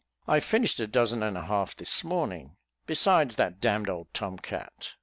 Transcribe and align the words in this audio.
I 0.27 0.39
finished 0.39 0.79
a 0.79 0.87
dozen 0.87 1.21
and 1.21 1.37
a 1.37 1.43
half 1.45 1.75
this 1.75 2.03
morning, 2.03 2.57
besides 2.87 3.35
that 3.35 3.61
d 3.61 3.69
d 3.85 3.91
old 3.91 4.11
tom 4.15 4.39
cat." 4.39 4.93